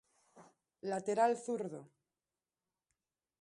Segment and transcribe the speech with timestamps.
[0.93, 1.81] Lateral zurdo.